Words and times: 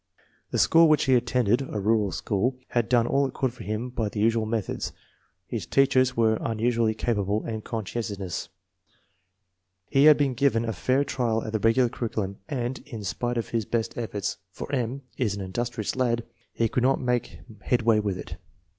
The 0.49 0.57
school 0.57 0.89
which 0.89 1.03
he 1.05 1.13
attended 1.13 1.61
(a 1.61 1.79
rural 1.79 2.11
school) 2.11 2.57
had 2.69 2.89
done 2.89 3.05
all 3.05 3.27
it 3.27 3.35
could 3.35 3.53
for 3.53 3.61
him 3.61 3.91
by 3.91 4.09
the 4.09 4.19
usual 4.19 4.47
methods. 4.47 4.93
His 5.45 5.67
teachers 5.67 6.17
were 6.17 6.39
unusually 6.41 6.95
capable 6.95 7.43
and 7.43 7.63
conscientious. 7.63 8.49
He 9.91 10.05
had 10.05 10.17
been 10.17 10.33
given 10.33 10.65
a 10.65 10.73
fair 10.73 11.03
trial 11.03 11.43
at 11.43 11.51
the 11.53 11.59
regular 11.59 11.89
curriculum 11.89 12.39
and, 12.49 12.79
in 12.79 13.03
spite 13.03 13.37
of 13.37 13.49
his 13.49 13.65
best 13.65 13.95
efforts, 13.95 14.37
for 14.49 14.71
M. 14.73 15.03
is 15.17 15.35
an 15.35 15.41
industrious 15.43 15.95
lad, 15.95 16.23
he 16.51 16.67
could 16.67 16.81
not 16.81 16.99
make 16.99 17.37
headway 17.61 17.99
with 17.99 18.17
it. 18.17 18.37